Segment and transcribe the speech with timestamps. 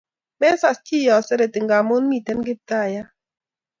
[0.41, 3.07] Mesas chi yan sereti ngamun miten kiptayat